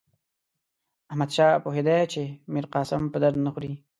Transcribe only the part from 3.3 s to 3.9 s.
نه خوري.